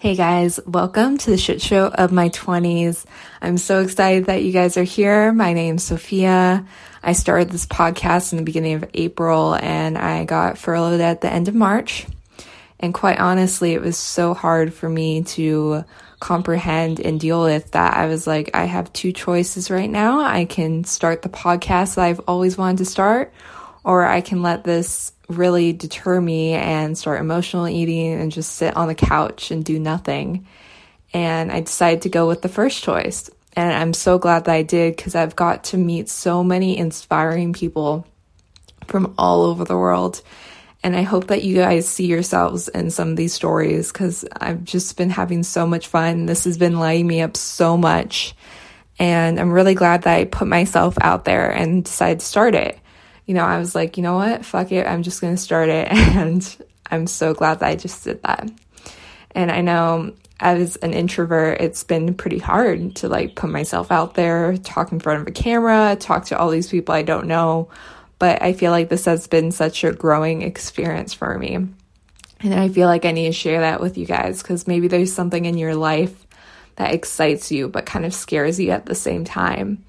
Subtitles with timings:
[0.00, 3.04] Hey guys, welcome to the shit show of my 20s.
[3.42, 5.30] I'm so excited that you guys are here.
[5.30, 6.64] My name's Sophia.
[7.02, 11.30] I started this podcast in the beginning of April and I got furloughed at the
[11.30, 12.06] end of March.
[12.78, 15.84] And quite honestly, it was so hard for me to
[16.18, 17.92] comprehend and deal with that.
[17.94, 20.22] I was like, I have two choices right now.
[20.22, 23.34] I can start the podcast that I've always wanted to start,
[23.84, 28.76] or I can let this really deter me and start emotional eating and just sit
[28.76, 30.46] on the couch and do nothing.
[31.12, 33.30] And I decided to go with the first choice.
[33.54, 37.52] And I'm so glad that I did because I've got to meet so many inspiring
[37.52, 38.06] people
[38.86, 40.22] from all over the world.
[40.82, 44.64] And I hope that you guys see yourselves in some of these stories because I've
[44.64, 46.26] just been having so much fun.
[46.26, 48.34] This has been lighting me up so much.
[48.98, 52.79] And I'm really glad that I put myself out there and decided to start it
[53.30, 54.44] you know, I was like, you know what?
[54.44, 54.88] Fuck it.
[54.88, 55.86] I'm just going to start it.
[55.92, 56.56] And
[56.90, 58.50] I'm so glad that I just did that.
[59.30, 64.14] And I know as an introvert, it's been pretty hard to like put myself out
[64.14, 67.68] there, talk in front of a camera, talk to all these people I don't know.
[68.18, 71.54] But I feel like this has been such a growing experience for me.
[71.54, 75.12] And I feel like I need to share that with you guys because maybe there's
[75.12, 76.26] something in your life
[76.74, 79.84] that excites you but kind of scares you at the same time.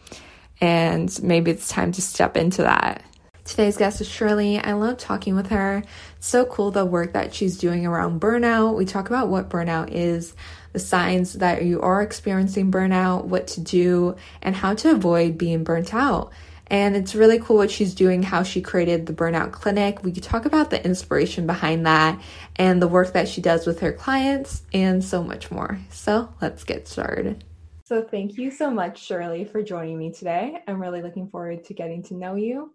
[0.61, 3.03] And maybe it's time to step into that.
[3.44, 4.59] Today's guest is Shirley.
[4.59, 5.84] I love talking with her.
[6.17, 8.75] It's so cool the work that she's doing around burnout.
[8.75, 10.36] We talk about what burnout is,
[10.73, 15.64] the signs that you are experiencing burnout, what to do, and how to avoid being
[15.64, 16.31] burnt out.
[16.67, 20.03] And it's really cool what she's doing, how she created the Burnout Clinic.
[20.03, 22.22] We talk about the inspiration behind that
[22.55, 25.80] and the work that she does with her clients and so much more.
[25.89, 27.44] So let's get started.
[27.83, 30.64] So, thank you so much, Shirley, for joining me today.
[30.66, 32.72] I'm really looking forward to getting to know you.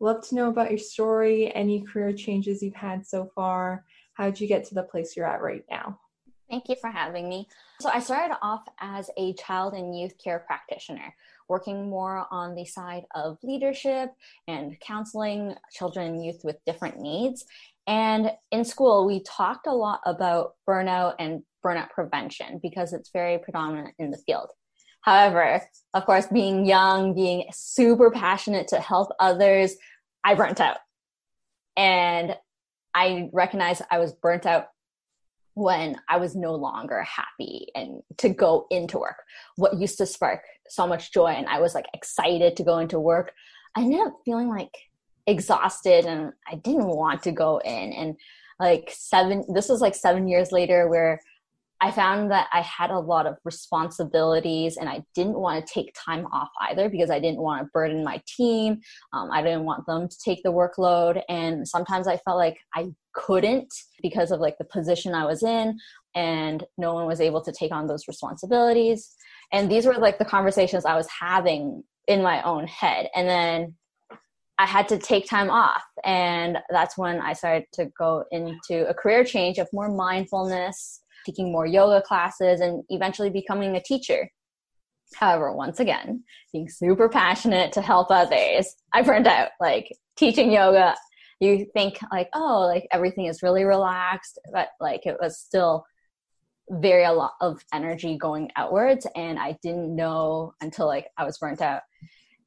[0.00, 3.84] Love to know about your story, any career changes you've had so far.
[4.14, 6.00] How did you get to the place you're at right now?
[6.48, 7.46] Thank you for having me.
[7.80, 11.14] So, I started off as a child and youth care practitioner,
[11.48, 14.10] working more on the side of leadership
[14.48, 17.44] and counseling children and youth with different needs.
[17.86, 23.38] And in school, we talked a lot about burnout and burnout prevention because it's very
[23.38, 24.50] predominant in the field.
[25.02, 25.62] However,
[25.94, 29.76] of course, being young, being super passionate to help others,
[30.24, 30.78] I burnt out.
[31.76, 32.36] And
[32.94, 34.66] I recognized I was burnt out
[35.54, 39.22] when I was no longer happy and to go into work.
[39.56, 43.00] What used to spark so much joy and I was like excited to go into
[43.00, 43.32] work,
[43.76, 44.74] I ended up feeling like
[45.26, 47.92] exhausted and I didn't want to go in.
[47.92, 48.16] And
[48.58, 51.20] like seven, this was like seven years later where
[51.82, 55.94] I found that I had a lot of responsibilities and I didn't want to take
[55.94, 58.80] time off either because I didn't want to burden my team.
[59.14, 61.22] Um, I didn't want them to take the workload.
[61.28, 65.78] And sometimes I felt like I couldn't because of like the position I was in
[66.14, 69.14] and no one was able to take on those responsibilities.
[69.50, 73.08] And these were like the conversations I was having in my own head.
[73.14, 73.74] And then
[74.58, 75.82] I had to take time off.
[76.04, 81.52] And that's when I started to go into a career change of more mindfulness taking
[81.52, 84.30] more yoga classes, and eventually becoming a teacher.
[85.14, 89.50] However, once again, being super passionate to help others, I burned out.
[89.60, 90.94] Like teaching yoga,
[91.40, 95.84] you think like, oh, like everything is really relaxed, but like it was still
[96.70, 101.36] very a lot of energy going outwards and i didn't know until like i was
[101.38, 101.82] burnt out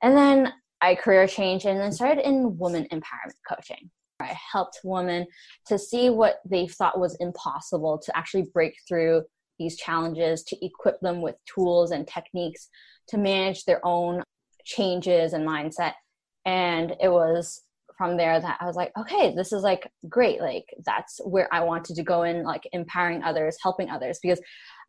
[0.01, 0.51] and then
[0.81, 3.89] i career changed and then started in woman empowerment coaching
[4.23, 5.27] I helped women
[5.67, 9.23] to see what they thought was impossible to actually break through
[9.59, 12.69] these challenges, to equip them with tools and techniques
[13.09, 14.23] to manage their own
[14.65, 15.93] changes and mindset.
[16.45, 17.61] And it was
[17.97, 20.41] from there that I was like, okay, this is like great.
[20.41, 24.41] Like that's where I wanted to go in, like empowering others, helping others, because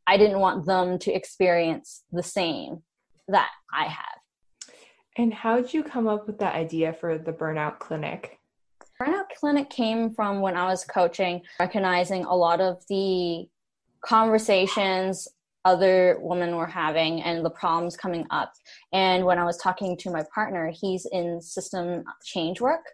[0.06, 2.82] I didn't want them to experience the same
[3.28, 4.74] that I have.
[5.16, 8.38] And how did you come up with that idea for the burnout clinic?
[9.38, 13.48] Clinic came from when I was coaching, recognizing a lot of the
[14.04, 15.28] conversations
[15.64, 18.52] other women were having and the problems coming up.
[18.92, 22.84] And when I was talking to my partner, he's in system change work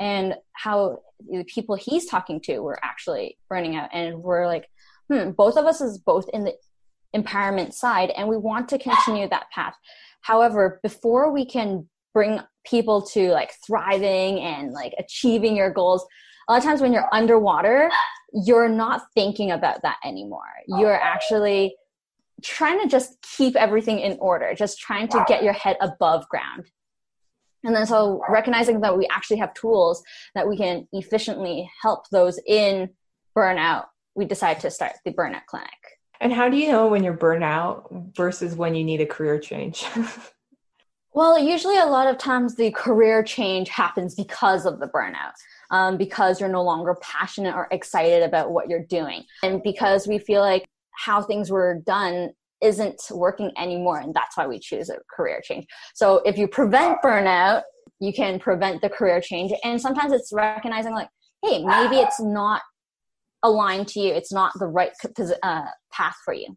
[0.00, 1.00] and how
[1.30, 3.90] the people he's talking to were actually burning out.
[3.92, 4.68] And we're like,
[5.10, 6.54] hmm, both of us is both in the
[7.14, 9.74] empowerment side and we want to continue that path.
[10.22, 16.04] However, before we can bring people to like thriving and like achieving your goals.
[16.48, 17.90] A lot of times when you're underwater
[18.34, 20.42] you're not thinking about that anymore.
[20.66, 21.02] You're oh.
[21.02, 21.76] actually
[22.42, 26.66] trying to just keep everything in order just trying to get your head above ground.
[27.62, 30.02] And then so recognizing that we actually have tools
[30.34, 32.90] that we can efficiently help those in
[33.36, 35.70] burnout we decided to start the burnout clinic.
[36.20, 39.84] And how do you know when you're burnout versus when you need a career change?
[41.14, 45.32] well, usually a lot of times the career change happens because of the burnout.
[45.70, 49.24] Um, because you're no longer passionate or excited about what you're doing.
[49.42, 52.30] And because we feel like how things were done
[52.62, 53.98] isn't working anymore.
[53.98, 55.66] And that's why we choose a career change.
[55.94, 57.62] So if you prevent burnout,
[57.98, 59.52] you can prevent the career change.
[59.64, 61.08] And sometimes it's recognizing, like,
[61.42, 62.62] hey, maybe it's not
[63.42, 64.92] aligned to you, it's not the right
[65.42, 65.62] uh,
[65.92, 66.54] path for you.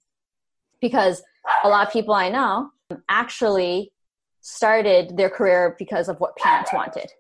[0.82, 1.24] Because
[1.64, 2.70] a lot of people I know
[3.10, 3.92] actually
[4.48, 7.12] started their career because of what parents wanted.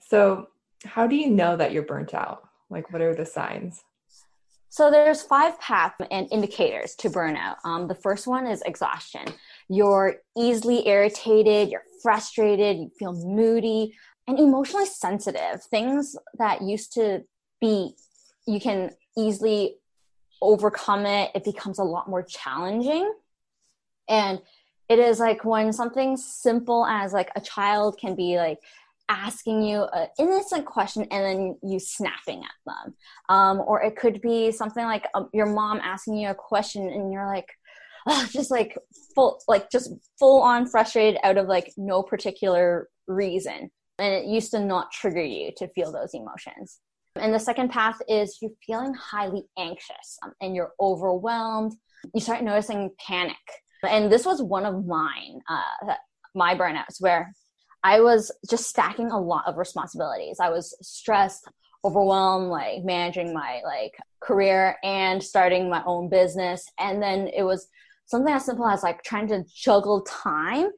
[0.00, 0.48] So,
[0.84, 2.48] how do you know that you're burnt out?
[2.70, 3.82] Like, what are the signs?
[4.70, 7.56] So there's five paths and indicators to burnout.
[7.64, 9.24] Um, the first one is exhaustion.
[9.68, 13.94] You're easily irritated, you're frustrated, you feel moody,
[14.26, 15.62] and emotionally sensitive.
[15.64, 17.24] Things that used to
[17.60, 17.94] be,
[18.46, 19.76] you can easily
[20.40, 21.30] overcome it.
[21.34, 23.12] It becomes a lot more challenging.
[24.08, 24.40] And
[24.88, 28.58] it is like when something simple as like a child can be like
[29.08, 32.94] asking you an innocent question and then you snapping at them.
[33.28, 37.12] Um, or it could be something like um, your mom asking you a question and
[37.12, 37.48] you're like,
[38.06, 38.76] oh, just like
[39.14, 43.70] full, like just full on frustrated out of like no particular reason.
[43.98, 46.78] And it used to not trigger you to feel those emotions.
[47.16, 51.72] And the second path is you're feeling highly anxious um, and you're overwhelmed.
[52.14, 53.36] You start noticing panic.
[53.82, 55.94] And this was one of mine, uh,
[56.34, 57.32] my burnouts, where
[57.84, 60.38] I was just stacking a lot of responsibilities.
[60.40, 61.46] I was stressed,
[61.84, 66.66] overwhelmed, like managing my like career and starting my own business.
[66.78, 67.68] And then it was
[68.06, 70.70] something as simple as like trying to juggle time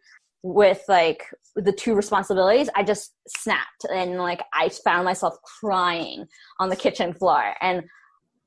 [0.43, 1.25] with like
[1.57, 2.69] the two responsibilities.
[2.75, 6.27] I just snapped and like I found myself crying
[6.59, 7.85] on the kitchen floor and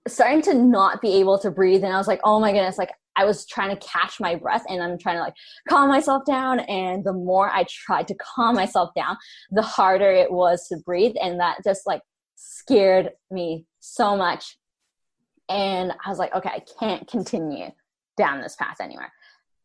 [0.07, 1.83] starting to not be able to breathe.
[1.83, 4.63] And I was like, oh my goodness, like I was trying to catch my breath
[4.67, 5.35] and I'm trying to like
[5.69, 6.61] calm myself down.
[6.61, 9.17] And the more I tried to calm myself down,
[9.51, 11.15] the harder it was to breathe.
[11.21, 12.01] And that just like
[12.35, 14.57] scared me so much.
[15.49, 17.69] And I was like, okay, I can't continue
[18.17, 19.09] down this path anymore.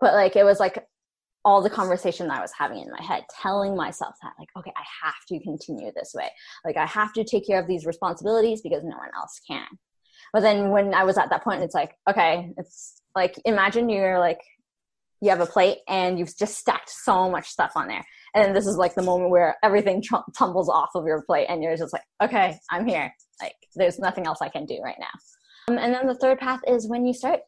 [0.00, 0.84] But like, it was like
[1.44, 4.72] all the conversation that I was having in my head, telling myself that, like, okay,
[4.76, 6.28] I have to continue this way.
[6.64, 9.66] Like, I have to take care of these responsibilities because no one else can.
[10.32, 14.18] But then when I was at that point, it's like, okay, it's like imagine you're
[14.18, 14.40] like
[15.20, 18.04] you have a plate and you've just stacked so much stuff on there.
[18.34, 20.02] And this is like the moment where everything
[20.36, 23.12] tumbles off of your plate and you're just like okay i'm here.
[23.40, 25.72] Like there's nothing else i can do right now.
[25.72, 27.40] Um, and then the third path is when you start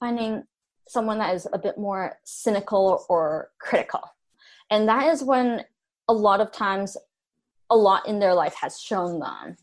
[0.00, 0.44] finding
[0.88, 4.00] someone that is a bit more cynical or critical.
[4.70, 5.64] And that is when
[6.08, 6.96] a lot of times
[7.70, 9.56] a lot in their life has shown them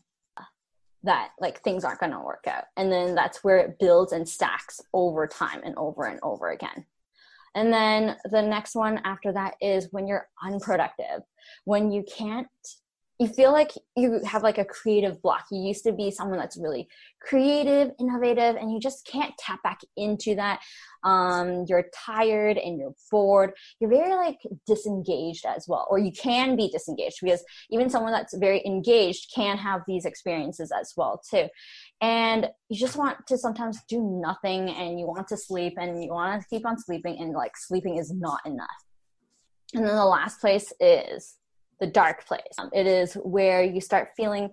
[1.06, 2.64] that like things aren't going to work out.
[2.76, 6.84] And then that's where it builds and stacks over time and over and over again.
[7.54, 11.22] And then the next one after that is when you're unproductive
[11.64, 12.48] when you can't
[13.18, 15.46] you feel like you have like a creative block.
[15.50, 16.86] You used to be someone that's really
[17.22, 20.60] creative, innovative, and you just can't tap back into that.
[21.02, 23.52] Um, you're tired and you're bored.
[23.80, 28.36] You're very like disengaged as well, or you can be disengaged because even someone that's
[28.36, 31.48] very engaged can have these experiences as well too.
[32.02, 36.10] And you just want to sometimes do nothing, and you want to sleep, and you
[36.12, 38.68] want to keep on sleeping, and like sleeping is not enough.
[39.72, 41.36] And then the last place is
[41.80, 42.42] the dark place.
[42.58, 44.50] Um, it is where you start feeling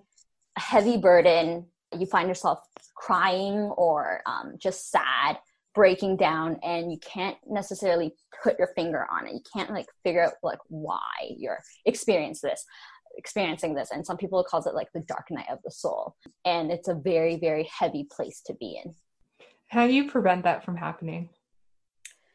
[0.56, 1.66] a heavy burden.
[1.96, 2.58] You find yourself
[2.94, 5.38] crying or um, just sad,
[5.74, 8.12] breaking down, and you can't necessarily
[8.42, 9.34] put your finger on it.
[9.34, 10.98] You can't like figure out like why
[11.36, 12.64] you're experiencing this
[13.16, 16.72] experiencing this and some people calls it like the dark night of the soul and
[16.72, 18.92] it's a very very heavy place to be in
[19.68, 21.28] how do you prevent that from happening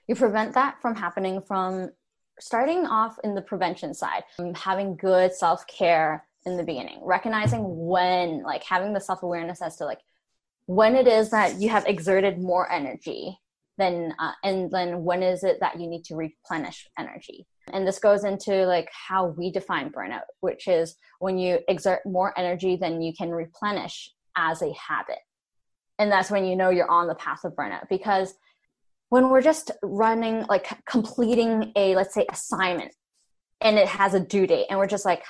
[0.07, 1.89] you prevent that from happening from
[2.39, 7.63] starting off in the prevention side, um, having good self care in the beginning, recognizing
[7.87, 9.99] when, like having the self awareness as to like
[10.65, 13.39] when it is that you have exerted more energy
[13.79, 17.47] then uh, and then when is it that you need to replenish energy?
[17.73, 22.37] And this goes into like how we define burnout which is when you exert more
[22.37, 25.19] energy than you can replenish as a habit.
[25.97, 28.35] And that's when you know you're on the path of burnout because
[29.09, 32.93] when we're just running like completing a let's say assignment
[33.61, 35.23] and it has a due date and we're just like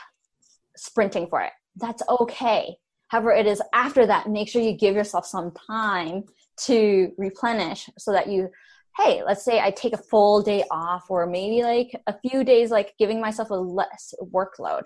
[0.75, 2.75] sprinting for it that's okay
[3.07, 6.23] however it is after that make sure you give yourself some time
[6.57, 8.49] to replenish so that you
[8.97, 12.69] hey let's say i take a full day off or maybe like a few days
[12.69, 14.83] like giving myself a less workload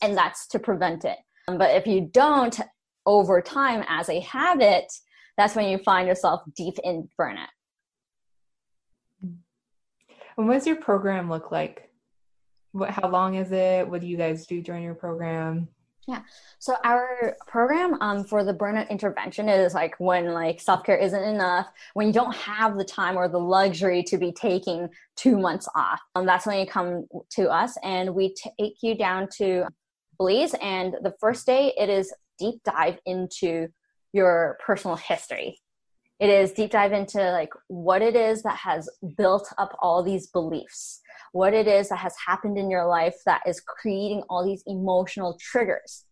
[0.00, 2.60] and that's to prevent it but if you don't
[3.04, 4.90] over time as a habit
[5.36, 7.46] that's when you find yourself deep in burnout.
[10.36, 11.90] And what does your program look like?
[12.72, 13.88] What, how long is it?
[13.88, 15.68] What do you guys do during your program?
[16.08, 16.22] Yeah.
[16.58, 21.22] So our program um, for the burnout intervention is like when like self care isn't
[21.22, 25.68] enough, when you don't have the time or the luxury to be taking two months
[25.76, 26.00] off.
[26.16, 29.66] Um, that's when you come to us and we take you down to
[30.18, 30.54] Belize.
[30.60, 33.68] And the first day, it is deep dive into
[34.12, 35.61] your personal history.
[36.22, 40.28] It is deep dive into like what it is that has built up all these
[40.28, 41.02] beliefs
[41.32, 45.38] what it is that has happened in your life that is creating all these emotional
[45.40, 46.04] triggers.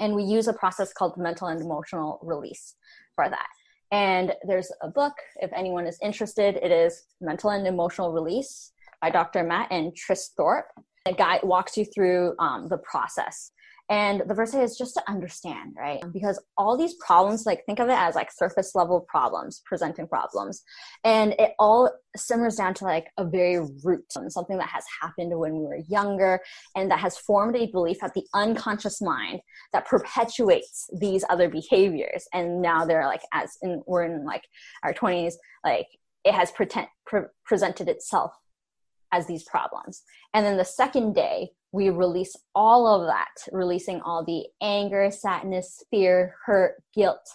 [0.00, 2.76] And we use a process called mental and emotional release
[3.16, 3.48] for that.
[3.90, 9.10] And there's a book, if anyone is interested, it is Mental and Emotional Release by
[9.10, 9.42] Dr.
[9.42, 10.66] Matt and Tris Thorp.
[11.06, 13.50] A guy walks you through um, the process.
[13.90, 16.02] And the first thing is just to understand, right?
[16.12, 20.62] Because all these problems, like think of it as like surface level problems, presenting problems.
[21.04, 25.54] And it all simmers down to like a very root, something that has happened when
[25.54, 26.40] we were younger
[26.76, 29.40] and that has formed a belief at the unconscious mind
[29.72, 32.26] that perpetuates these other behaviors.
[32.34, 34.42] And now they're like, as in, we're in like
[34.82, 35.86] our 20s, like
[36.24, 38.32] it has pretend, pre- presented itself
[39.12, 40.02] as these problems.
[40.34, 45.82] And then the second day, we release all of that, releasing all the anger, sadness,
[45.90, 47.28] fear, hurt, guilt.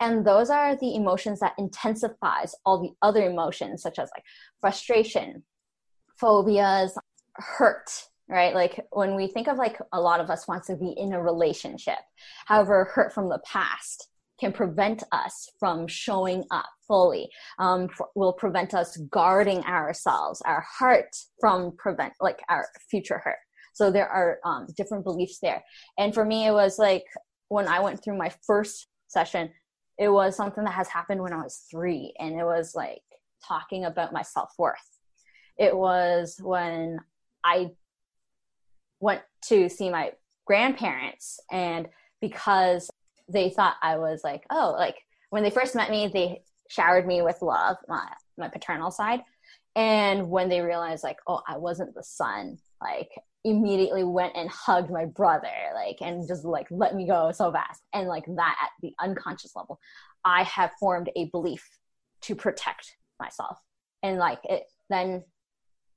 [0.00, 4.24] And those are the emotions that intensifies all the other emotions, such as like
[4.60, 5.42] frustration,
[6.18, 6.96] phobias,
[7.34, 7.90] hurt,
[8.28, 8.54] right?
[8.54, 11.22] Like when we think of like a lot of us wants to be in a
[11.22, 11.98] relationship.
[12.46, 14.08] However, hurt from the past
[14.40, 21.14] can prevent us from showing up fully um, will prevent us guarding ourselves our heart
[21.40, 23.38] from prevent like our future hurt
[23.74, 25.62] so there are um, different beliefs there.
[25.98, 27.04] And for me, it was like
[27.48, 29.50] when I went through my first session,
[29.98, 32.14] it was something that has happened when I was three.
[32.18, 33.02] And it was like
[33.46, 34.78] talking about my self worth.
[35.58, 36.98] It was when
[37.44, 37.72] I
[39.00, 40.12] went to see my
[40.46, 41.88] grandparents and
[42.20, 42.88] because
[43.28, 44.96] they thought I was like, oh, like
[45.30, 49.22] when they first met me, they showered me with love, my my paternal side.
[49.76, 53.10] And when they realized like, oh, I wasn't the son, like
[53.44, 57.82] immediately went and hugged my brother like and just like let me go so fast.
[57.92, 59.78] And like that at the unconscious level
[60.24, 61.68] i have formed a belief
[62.22, 63.58] to protect myself.
[64.02, 65.22] And like it then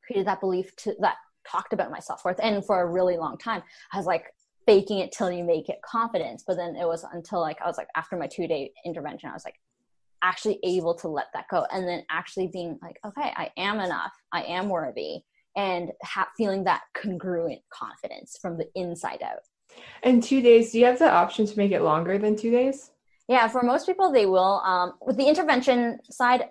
[0.06, 1.16] created that belief to that
[1.50, 2.40] talked about my self-worth.
[2.44, 3.64] And for a really long time
[3.94, 4.26] i was like
[4.66, 6.44] faking it till you make it confidence.
[6.46, 9.34] But then it was until like i was like after my two day intervention i
[9.34, 9.60] was like
[10.22, 11.66] actually able to let that go.
[11.72, 14.12] And then actually being like okay i am enough.
[14.34, 15.22] I am worthy
[15.58, 19.42] and ha- feeling that congruent confidence from the inside out.
[20.04, 22.92] And two days, do you have the option to make it longer than two days?
[23.28, 24.62] Yeah, for most people, they will.
[24.64, 26.46] Um, with the intervention side,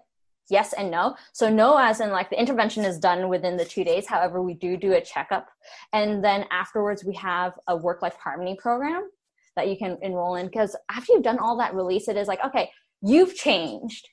[0.50, 1.16] yes and no.
[1.32, 4.06] So, no, as in like the intervention is done within the two days.
[4.06, 5.48] However, we do do a checkup.
[5.92, 9.08] And then afterwards, we have a work life harmony program
[9.54, 10.46] that you can enroll in.
[10.46, 12.70] Because after you've done all that release, it is like, okay,
[13.02, 14.08] you've changed,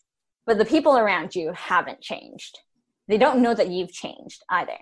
[0.45, 2.59] but the people around you haven't changed
[3.07, 4.77] they don't know that you've changed either.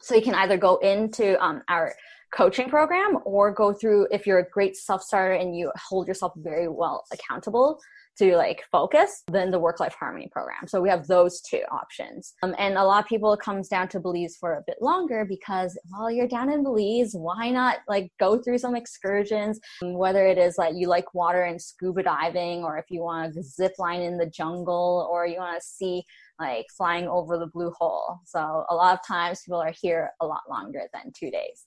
[0.00, 1.94] So you can either go into um, our
[2.34, 6.32] coaching program or go through if you're a great self starter and you hold yourself
[6.36, 7.78] very well accountable
[8.18, 12.34] to like focus than the work life harmony program so we have those two options
[12.42, 15.78] um, and a lot of people comes down to belize for a bit longer because
[15.90, 20.56] well you're down in belize why not like go through some excursions whether it is
[20.58, 24.16] like you like water and scuba diving or if you want to zip line in
[24.16, 26.02] the jungle or you want to see
[26.42, 28.20] like flying over the blue hole.
[28.24, 31.66] So a lot of times people are here a lot longer than two days.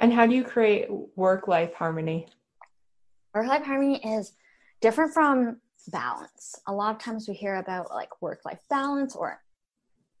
[0.00, 2.26] And how do you create work life harmony?
[3.34, 4.32] Work life harmony is
[4.80, 6.56] different from balance.
[6.66, 9.40] A lot of times we hear about like work life balance or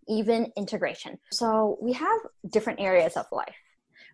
[0.08, 1.18] even integration.
[1.32, 3.54] So we have different areas of life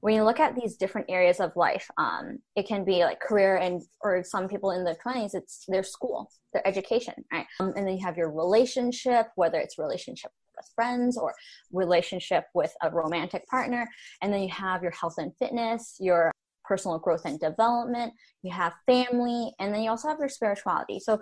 [0.05, 3.57] when you look at these different areas of life, um, it can be like career
[3.57, 7.47] and or some people in their twenties, it's their school, their education, right?
[7.59, 11.33] Um, and then you have your relationship, whether it's relationship with friends or
[11.73, 13.89] relationship with a romantic partner,
[14.21, 16.31] and then you have your health and fitness, your
[16.65, 20.99] personal growth and development, you have family, and then you also have your spirituality.
[21.01, 21.21] So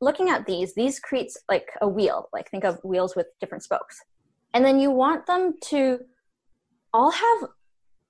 [0.00, 4.00] looking at these, these creates like a wheel, like think of wheels with different spokes.
[4.52, 6.00] And then you want them to
[6.92, 7.48] all have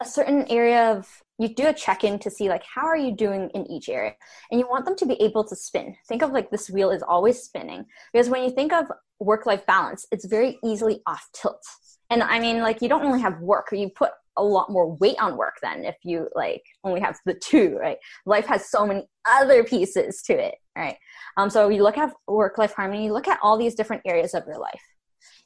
[0.01, 3.51] a certain area of you do a check-in to see like how are you doing
[3.55, 4.15] in each area?
[4.51, 5.97] And you want them to be able to spin.
[6.09, 7.87] Think of like this wheel is always spinning.
[8.13, 8.87] Because when you think of
[9.21, 11.65] work-life balance it's very easily off tilt
[12.11, 13.73] and i mean like you don't only have work.
[13.73, 17.17] Or you put a lot more weight on work than if you like only have
[17.25, 17.99] the two right?
[18.27, 20.97] Life has so many other pieces to it right?
[21.37, 24.35] Um, so you look at work life harmony you look at all these different areas
[24.35, 24.83] of your life.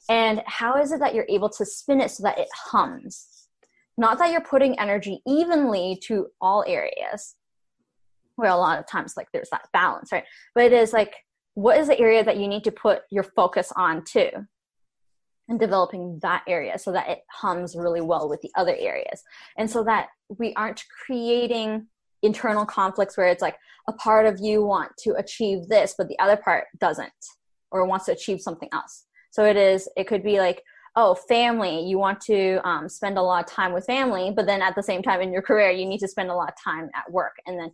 [0.09, 3.47] And how is it that you're able to spin it so that it hums?
[3.97, 7.35] Not that you're putting energy evenly to all areas
[8.37, 10.23] where a lot of times like there's that balance right?
[10.55, 11.13] But it is like
[11.53, 14.29] what is the area that you need to put your focus on too
[15.49, 19.23] and developing that area so that it hums really well with the other areas.
[19.57, 21.87] And so that we aren't creating
[22.21, 26.19] internal conflicts where it's like a part of you want to achieve this but the
[26.19, 27.11] other part doesn't
[27.71, 29.05] or wants to achieve something else.
[29.31, 30.61] So it is it could be like
[30.95, 34.61] oh family you want to um, spend a lot of time with family but then
[34.61, 36.89] at the same time in your career you need to spend a lot of time
[36.93, 37.35] at work.
[37.47, 37.71] And then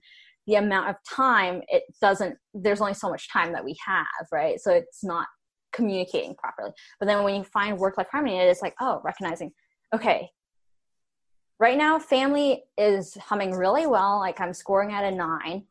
[0.47, 4.61] the amount of time it doesn't there's only so much time that we have right?
[4.61, 5.27] So it's not
[5.75, 6.71] communicating properly.
[6.99, 9.51] But then when you find work life harmony, it is like, oh, recognizing,
[9.93, 10.29] okay,
[11.59, 14.19] right now, family is humming really well.
[14.19, 15.65] Like I'm scoring at a nine.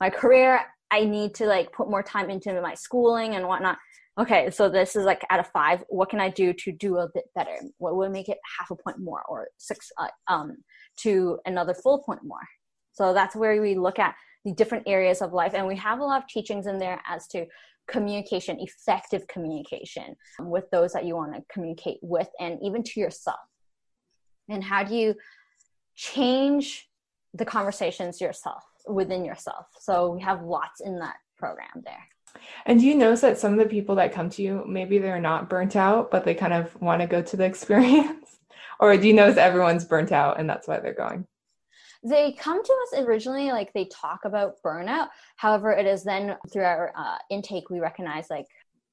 [0.00, 0.60] My career,
[0.90, 3.78] I need to like put more time into my schooling and whatnot.
[4.18, 5.84] Okay, so this is like at a five.
[5.88, 7.56] What can I do to do a bit better?
[7.78, 10.56] What would make it half a point more or six uh, um,
[10.98, 12.46] to another full point more?
[12.92, 14.14] So that's where we look at
[14.46, 15.52] the different areas of life.
[15.54, 17.44] And we have a lot of teachings in there as to
[17.88, 23.00] communication, effective communication um, with those that you want to communicate with and even to
[23.00, 23.38] yourself.
[24.48, 25.14] And how do you
[25.94, 26.88] change
[27.34, 29.66] the conversations yourself within yourself?
[29.80, 32.04] So we have lots in that program there.
[32.66, 35.20] And do you notice that some of the people that come to you, maybe they're
[35.20, 38.38] not burnt out, but they kind of want to go to the experience?
[38.78, 41.26] or do you notice everyone's burnt out and that's why they're going?
[42.08, 45.08] They come to us originally like they talk about burnout.
[45.36, 48.46] However it is then through our uh, intake we recognize like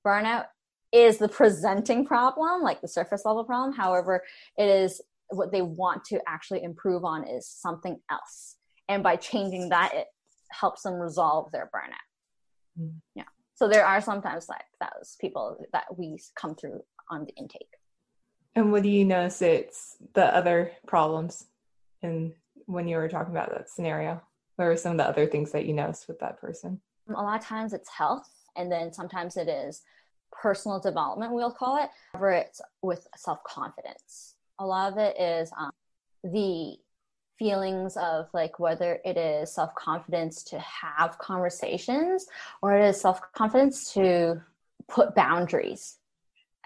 [0.05, 0.45] burnout
[0.91, 3.73] is the presenting problem like the surface level problem.
[3.73, 4.23] However
[4.57, 8.55] it is what they want to actually improve on is something else.
[8.89, 10.07] And by changing that it
[10.51, 12.81] helps them resolve their burnout.
[12.81, 12.95] Mm.
[13.15, 13.23] yeah.
[13.55, 17.69] So there are sometimes like those people that we come through on the intake.
[18.55, 21.45] And what do you notice it's the other problems
[22.01, 22.33] in
[22.65, 24.21] when you were talking about that scenario?
[24.55, 26.79] What are some of the other things that you noticed with that person?
[27.09, 29.81] A lot of times it's health, and then sometimes it is
[30.31, 34.35] personal development, we'll call it, or it's with self confidence.
[34.59, 35.71] A lot of it is um,
[36.23, 36.77] the
[37.39, 42.27] feelings of like whether it is self confidence to have conversations
[42.61, 44.41] or it is self confidence to
[44.87, 45.97] put boundaries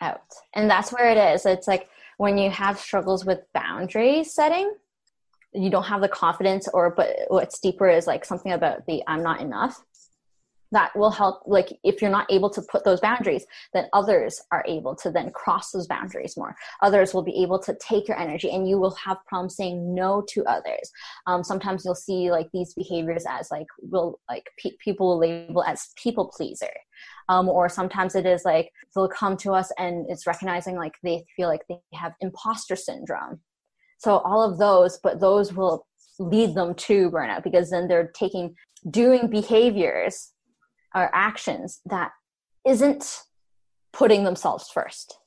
[0.01, 0.21] out.
[0.53, 1.45] And that's where it is.
[1.45, 4.73] It's like when you have struggles with boundary setting,
[5.57, 9.23] you don't have the confidence or but what's deeper is like something about the i'm
[9.23, 9.81] not enough.
[10.73, 14.65] That will help like if you're not able to put those boundaries then others are
[14.67, 16.57] able to then cross those boundaries more.
[16.81, 20.25] Others will be able to take your energy and you will have problems saying no
[20.27, 20.91] to others.
[21.25, 25.63] Um, sometimes you'll see like these behaviors as like will like pe- people will label
[25.63, 26.73] as people pleaser.
[27.29, 31.23] Um, or sometimes it is like they'll come to us and it's recognizing like they
[31.37, 33.39] feel like they have imposter syndrome
[33.97, 35.85] so all of those, but those will
[36.19, 38.55] lead them to burnout because then they're taking
[38.89, 40.33] doing behaviors
[40.95, 42.11] or actions that
[42.65, 43.21] isn't
[43.93, 45.19] putting themselves first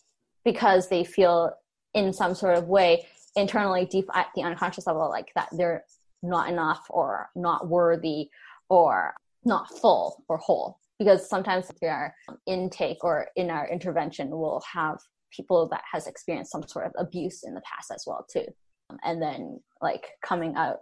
[0.45, 1.53] because they feel
[1.95, 3.07] in some sort of way
[3.37, 5.85] internally deep at the unconscious level like that they're
[6.23, 8.29] not enough or not worthy
[8.69, 10.79] or not full or whole.
[10.99, 12.15] Because sometimes our
[12.47, 14.99] intake or in our intervention we'll have
[15.35, 18.47] people that has experienced some sort of abuse in the past as well too.
[18.91, 20.81] Um, and then like coming out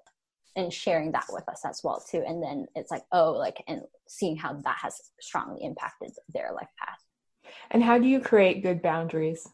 [0.57, 2.23] and sharing that with us as well too.
[2.27, 6.69] And then it's like oh like and seeing how that has strongly impacted their life
[6.79, 6.99] path.
[7.71, 9.49] And how do you create good boundaries?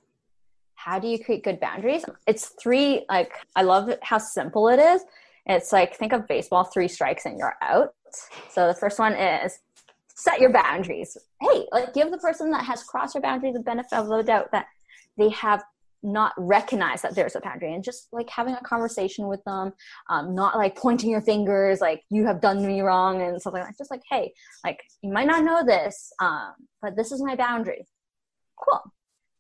[0.75, 2.05] How do you create good boundaries?
[2.27, 5.03] It's three like i love how simple it is.
[5.47, 7.95] It's like think of baseball three strikes and you're out.
[8.51, 9.59] So the first one is
[10.17, 11.17] set your boundaries.
[11.41, 14.51] Hey like give the person that has crossed your boundary the benefit of the doubt
[14.53, 14.67] that
[15.17, 15.63] they have
[16.05, 19.73] not recognize that there's a boundary and just like having a conversation with them
[20.11, 23.77] um, not like pointing your fingers like you have done me wrong and something like
[23.79, 24.33] just like hey
[24.65, 27.87] like you might not know this um, but this is my boundary.
[28.57, 28.81] Cool.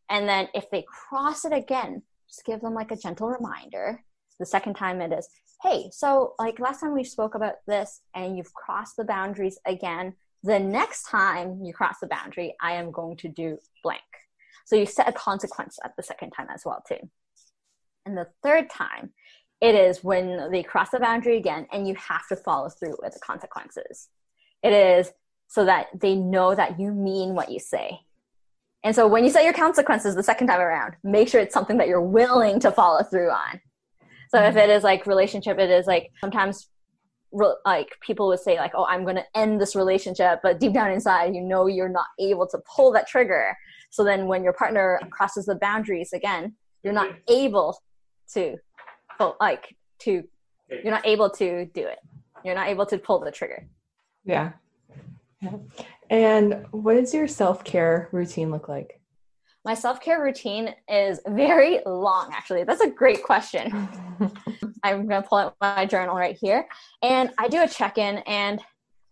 [0.08, 4.02] And then if they cross it again just give them like a gentle reminder
[4.40, 5.28] the second time it is
[5.62, 10.14] hey so like last time we spoke about this and you've crossed the boundaries again
[10.42, 14.02] the next time you cross the boundary i am going to do blank
[14.64, 17.08] so you set a consequence at the second time as well too.
[18.06, 19.12] And the third time,
[19.60, 23.14] it is when they cross the boundary again and you have to follow through with
[23.14, 24.08] the consequences.
[24.62, 25.12] It is
[25.48, 28.00] so that they know that you mean what you say.
[28.82, 31.78] And so when you set your consequences the second time around, make sure it's something
[31.78, 33.60] that you're willing to follow through on.
[34.28, 36.68] So if it is like relationship, it is like sometimes
[37.32, 40.74] re- like people would say like, oh, I'm going to end this relationship, but deep
[40.74, 43.56] down inside, you know, you're not able to pull that trigger.
[43.94, 47.80] So then when your partner crosses the boundaries again, you're not able
[48.32, 48.56] to,
[49.38, 50.24] like to,
[50.68, 52.00] you're not able to do it.
[52.44, 53.68] You're not able to pull the trigger.
[54.24, 54.50] Yeah.
[55.40, 55.52] yeah.
[56.10, 59.00] And what does your self care routine look like?
[59.64, 62.64] My self care routine is very long, actually.
[62.64, 63.70] That's a great question.
[64.82, 66.66] I'm going to pull out my journal right here.
[67.00, 68.60] And I do a check in, and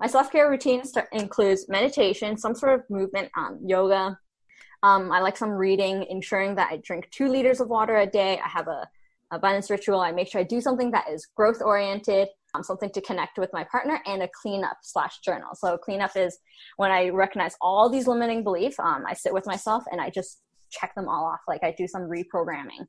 [0.01, 4.19] my self care routine includes meditation, some sort of movement, um, yoga.
[4.83, 8.41] Um, I like some reading, ensuring that I drink two liters of water a day.
[8.45, 8.89] I have a
[9.31, 10.01] abundance ritual.
[10.01, 13.51] I make sure I do something that is growth oriented um, something to connect with
[13.53, 15.55] my partner, and a cleanup slash journal.
[15.55, 16.39] So cleanup is
[16.77, 18.79] when I recognize all these limiting beliefs.
[18.79, 21.41] Um, I sit with myself and I just check them all off.
[21.49, 22.87] Like I do some reprogramming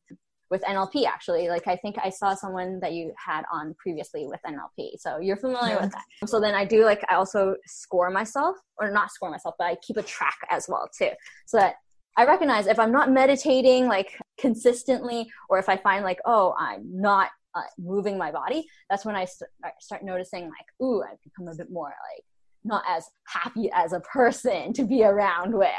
[0.54, 1.50] with NLP actually.
[1.50, 5.00] Like I think I saw someone that you had on previously with NLP.
[5.00, 5.82] So you're familiar yeah.
[5.82, 6.30] with that.
[6.30, 9.78] So then I do like I also score myself or not score myself, but I
[9.82, 11.10] keep a track as well too.
[11.48, 11.78] So that
[12.18, 16.84] I recognize if I'm not meditating like consistently or if I find like oh I'm
[16.86, 21.48] not uh, moving my body, that's when I st- start noticing like, ooh, I've become
[21.48, 22.24] a bit more like
[22.64, 25.70] not as happy as a person to be around with.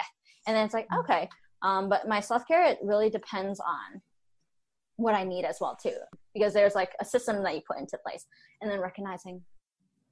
[0.49, 1.29] And then it's like, okay.
[1.63, 4.03] Um, but my self care, it really depends on
[4.97, 5.97] what I need as well too,
[6.35, 8.27] because there's like a system that you put into place,
[8.61, 9.43] and then recognizing,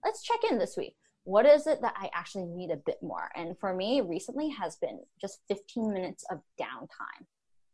[0.05, 0.97] let's check in this week.
[1.25, 3.31] What is it that I actually need a bit more?
[3.37, 7.27] And for me, recently has been just 15 minutes of downtime.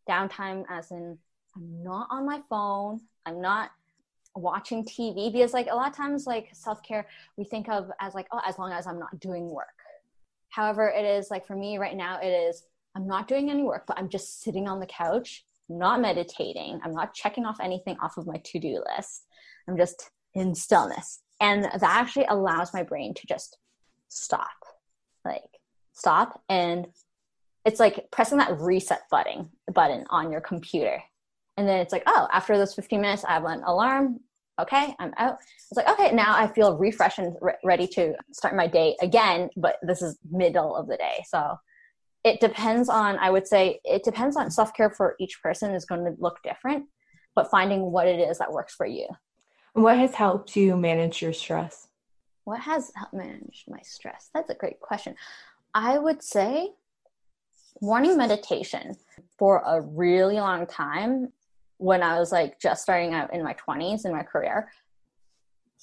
[0.09, 1.19] Downtime, as in
[1.57, 3.01] I'm not on my phone.
[3.27, 3.71] I'm not
[4.35, 8.29] watching TV because like a lot of times like self-care we think of as like
[8.31, 9.67] oh as long as I'm not doing work.
[10.51, 13.85] However, it is like for me right now it is I'm not doing any work
[13.87, 16.81] but I'm just sitting on the couch, not meditating.
[16.85, 19.27] I'm not checking off anything off of my to-do list.
[19.69, 21.21] I'm just in stillness.
[21.41, 23.59] And that actually allows my brain to just
[24.09, 24.49] stop.
[25.25, 25.43] Like
[25.93, 26.87] stop and
[27.65, 31.03] it's like pressing that reset button button on your computer
[31.57, 34.21] and then it's like oh after those 15 minutes i have an alarm
[34.61, 35.39] okay, I'm out.
[35.71, 39.51] It's like, okay, now I feel refreshed and re- ready to start my day again,
[39.57, 41.25] but this is middle of the day.
[41.29, 41.57] So
[42.25, 45.85] it depends on, I would say, it depends on self care for each person is
[45.85, 46.87] going to look different,
[47.35, 49.07] but finding what it is that works for you.
[49.73, 51.89] What has helped you manage your stress?
[52.45, 54.31] What has helped manage my stress?
[54.35, 55.15] That's a great question.
[55.75, 56.71] I would say
[57.81, 58.97] morning meditation
[59.39, 61.33] for a really long time
[61.77, 64.71] when I was like just starting out in my 20s in my career,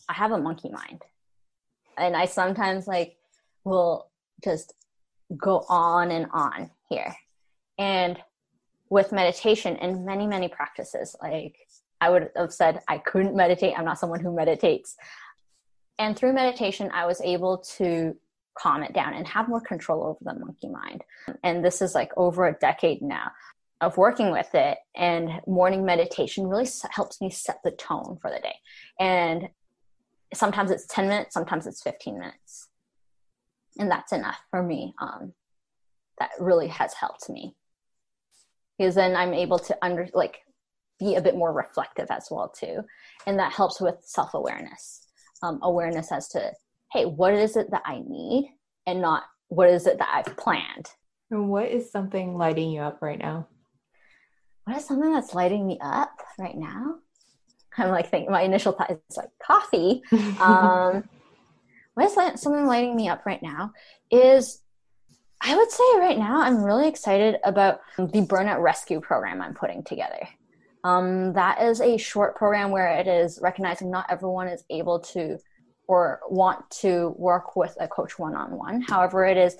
[0.10, 1.04] I have a monkey mind.
[1.98, 3.15] And I sometimes like
[3.63, 4.10] will
[4.43, 4.74] just
[5.38, 7.15] go on and on here.
[7.77, 8.19] And
[8.89, 11.55] with meditation and many, many practices, like
[12.01, 13.77] I would have said, I couldn't meditate.
[13.77, 14.95] I'm not someone who meditates.
[15.97, 18.15] And through meditation, I was able to
[18.57, 21.03] calm it down and have more control over the monkey mind.
[21.43, 23.31] And this is like over a decade now
[23.81, 28.39] of working with it and morning meditation really helps me set the tone for the
[28.39, 28.55] day
[28.99, 29.49] and
[30.33, 32.69] sometimes it's 10 minutes sometimes it's 15 minutes
[33.77, 35.33] and that's enough for me um,
[36.19, 37.55] that really has helped me
[38.77, 40.39] because then i'm able to under like
[40.99, 42.81] be a bit more reflective as well too
[43.27, 45.07] and that helps with self-awareness
[45.43, 46.51] um, awareness as to
[46.91, 48.49] hey what is it that i need
[48.88, 50.89] and not what is it that i've planned
[51.31, 53.47] and what is something lighting you up right now
[54.65, 56.95] what is something that's lighting me up right now?
[57.77, 60.01] I'm like thinking my initial thought is like coffee.
[60.41, 61.03] Um,
[61.95, 63.73] what is something lighting me up right now
[64.12, 64.62] is
[65.41, 69.84] I would say right now I'm really excited about the burnout rescue program I'm putting
[69.84, 70.27] together.
[70.84, 75.39] Um, that is a short program where it is recognizing not everyone is able to
[75.88, 78.81] or want to work with a coach one on one.
[78.81, 79.58] However, it is,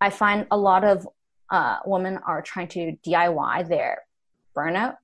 [0.00, 1.06] I find a lot of
[1.50, 4.02] uh, women are trying to DIY their
[4.56, 4.96] burnout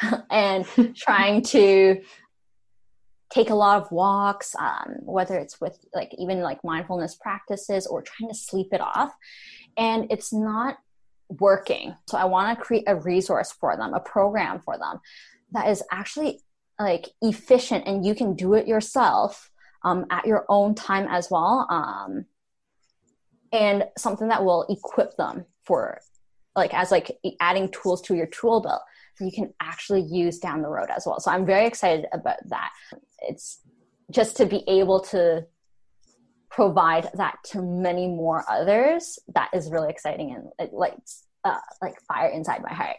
[0.30, 2.02] and trying to
[3.30, 8.02] take a lot of walks um, whether it's with like even like mindfulness practices or
[8.02, 9.12] trying to sleep it off
[9.76, 10.78] and it's not
[11.28, 15.00] working so i want to create a resource for them a program for them
[15.52, 16.40] that is actually
[16.78, 19.50] like efficient and you can do it yourself
[19.82, 22.26] um, at your own time as well um,
[23.52, 25.98] and something that will equip them for
[26.54, 28.82] like as like adding tools to your tool belt
[29.20, 31.20] you can actually use down the road as well.
[31.20, 32.70] So I'm very excited about that.
[33.20, 33.60] It's
[34.10, 35.46] just to be able to
[36.50, 42.00] provide that to many more others that is really exciting and it lights uh, like
[42.08, 42.96] fire inside my heart.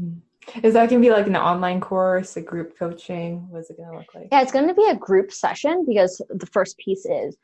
[0.00, 0.20] Mm-hmm.
[0.64, 3.46] Is that going to be like an online course, a group coaching?
[3.50, 4.28] What's it going to look like?
[4.32, 7.36] Yeah, it's going to be a group session because the first piece is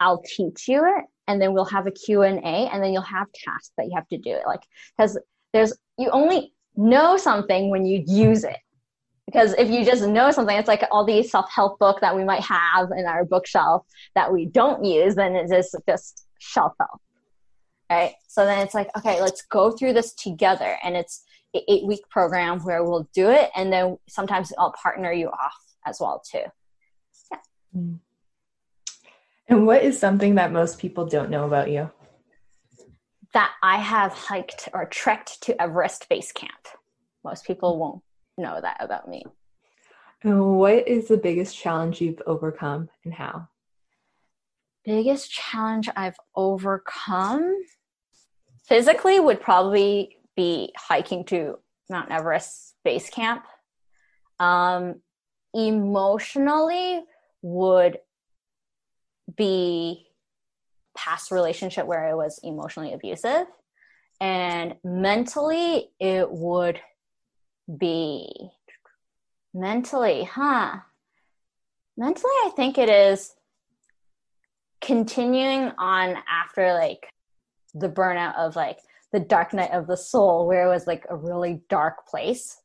[0.00, 3.72] I'll teach you it and then we'll have a Q&A and then you'll have tasks
[3.78, 4.42] that you have to do it.
[4.46, 4.62] Like
[5.00, 5.16] cuz
[5.52, 8.56] there's you only know something when you use it.
[9.32, 12.42] Because if you just know something, it's like all these self-help book that we might
[12.42, 17.00] have in our bookshelf that we don't use, then it's just just shelf help.
[17.90, 18.14] Right?
[18.28, 22.08] So then it's like, okay, let's go through this together and it's an eight week
[22.10, 26.44] program where we'll do it and then sometimes I'll partner you off as well too.
[27.30, 27.38] Yeah.
[29.48, 31.90] And what is something that most people don't know about you?
[33.32, 36.68] That I have hiked or trekked to Everest Base Camp.
[37.24, 38.02] Most people won't
[38.38, 39.24] know that about me.
[40.22, 43.48] What is the biggest challenge you've overcome and how?
[44.84, 47.56] Biggest challenge I've overcome
[48.64, 51.58] physically would probably be hiking to
[51.90, 53.44] Mount Everest base camp.
[54.38, 55.00] Um,
[55.54, 57.02] emotionally
[57.42, 57.98] would
[59.36, 60.06] be
[60.96, 63.46] past relationship where I was emotionally abusive.
[64.20, 66.80] And mentally, it would
[67.78, 68.50] be
[69.54, 70.76] mentally, huh?
[71.96, 73.34] Mentally, I think it is
[74.80, 77.08] continuing on after like
[77.74, 78.78] the burnout of like
[79.12, 82.58] the dark night of the soul where it was like a really dark place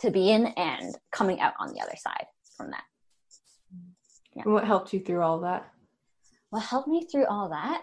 [0.00, 2.26] to be in and coming out on the other side
[2.56, 2.84] from that
[4.34, 4.42] yeah.
[4.44, 5.68] what helped you through all that
[6.50, 7.82] what helped me through all that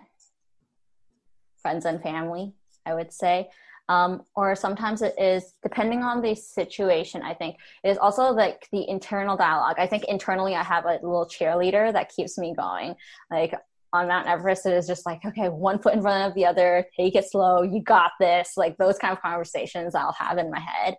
[1.61, 2.53] friends and family
[2.85, 3.49] i would say
[3.87, 8.67] um, or sometimes it is depending on the situation i think it is also like
[8.71, 12.95] the internal dialogue i think internally i have a little cheerleader that keeps me going
[13.31, 13.53] like
[13.95, 16.85] on Mount Everest, it is just like, okay, one foot in front of the other,
[16.97, 18.53] take it slow, you got this.
[18.57, 20.95] Like those kind of conversations I'll have in my head.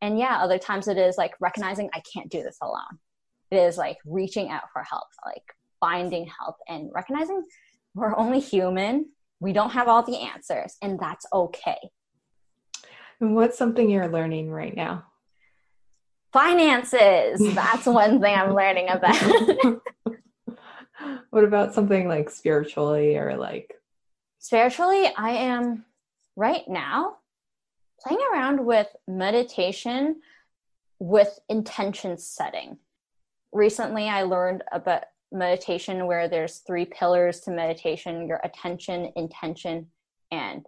[0.00, 2.98] And yeah, other times it is like recognizing I can't do this alone.
[3.52, 5.44] It is like reaching out for help, like
[5.80, 7.44] finding help and recognizing
[7.94, 9.10] we're only human.
[9.38, 11.78] We don't have all the answers, and that's okay.
[13.22, 15.06] And what's something you're learning right now?
[16.32, 17.40] Finances.
[17.54, 19.80] That's one thing I'm learning about.
[21.30, 23.74] what about something like spiritually or like
[24.38, 25.84] spiritually i am
[26.36, 27.16] right now
[28.00, 30.20] playing around with meditation
[30.98, 32.76] with intention setting
[33.52, 39.86] recently i learned about meditation where there's three pillars to meditation your attention intention
[40.30, 40.66] and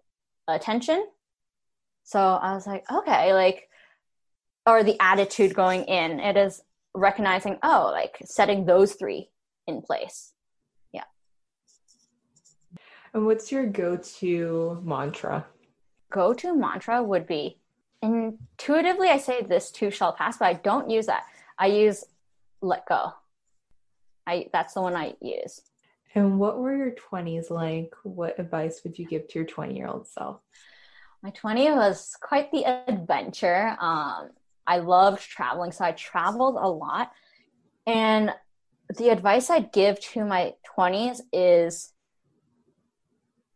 [0.48, 1.06] attention
[2.04, 3.68] so i was like okay like
[4.66, 6.62] or the attitude going in it is
[6.94, 9.30] recognizing oh like setting those three
[9.66, 10.32] in place.
[10.92, 11.04] Yeah.
[13.12, 15.46] And what's your go to mantra?
[16.10, 17.58] Go to mantra would be
[18.02, 21.24] intuitively, I say this too shall pass, but I don't use that.
[21.58, 22.04] I use
[22.60, 23.12] let go.
[24.26, 25.60] I that's the one I use.
[26.14, 27.92] And what were your 20s like?
[28.04, 30.40] What advice would you give to your 20 year old self?
[31.24, 33.74] My 20 was quite the adventure.
[33.80, 34.28] Um,
[34.66, 37.12] I loved traveling, so I traveled a lot.
[37.86, 38.30] And
[38.98, 41.94] the advice I'd give to my 20s is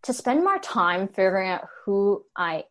[0.05, 2.65] to spend more time figuring out who I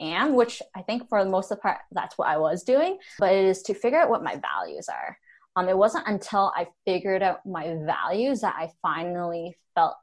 [0.00, 2.98] am, which I think for the most of the part, that's what I was doing,
[3.20, 5.16] but it is to figure out what my values are.
[5.54, 9.94] Um, it wasn't until I figured out my values that I finally felt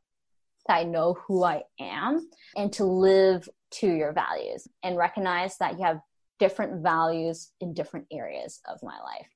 [0.67, 5.77] that I know who I am and to live to your values and recognize that
[5.77, 5.99] you have
[6.39, 9.27] different values in different areas of my life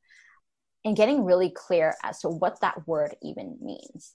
[0.85, 4.13] and getting really clear as to what that word even means.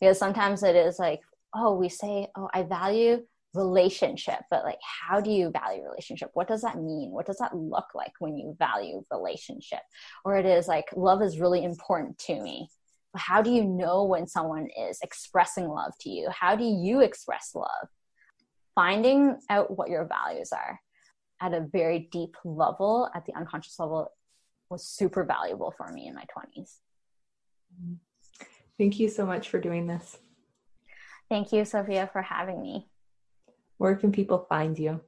[0.00, 1.20] Because sometimes it is like,
[1.54, 3.22] oh, we say, oh, I value
[3.54, 6.30] relationship, but like, how do you value relationship?
[6.34, 7.10] What does that mean?
[7.10, 9.80] What does that look like when you value relationship?
[10.24, 12.68] Or it is like, love is really important to me.
[13.16, 16.28] How do you know when someone is expressing love to you?
[16.30, 17.88] How do you express love?
[18.76, 20.78] Finding out what your values are
[21.40, 24.12] at a very deep level, at the unconscious level,
[24.70, 26.76] was super valuable for me in my 20s.
[28.78, 30.18] Thank you so much for doing this.
[31.30, 32.86] Thank you, Sophia, for having me.
[33.78, 35.00] Where can people find you?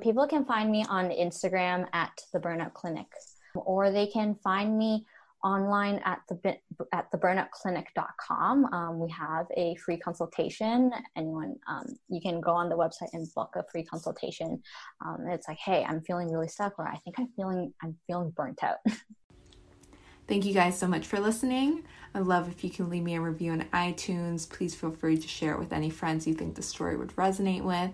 [0.00, 3.06] People can find me on Instagram at the Burnout Clinic,
[3.54, 5.06] or they can find me
[5.44, 6.56] online at the
[6.92, 8.64] at theburnoutclinic.com.
[8.72, 10.90] Um, we have a free consultation.
[11.16, 14.62] Anyone, um, you can go on the website and book a free consultation.
[15.04, 18.30] Um, it's like, hey, I'm feeling really stuck, or I think I'm feeling I'm feeling
[18.30, 18.78] burnt out.
[20.26, 21.84] Thank you guys so much for listening.
[22.14, 24.48] I love if you can leave me a review on iTunes.
[24.48, 27.62] Please feel free to share it with any friends you think the story would resonate
[27.62, 27.90] with.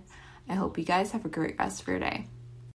[0.49, 2.27] I hope you guys have a great rest of your day.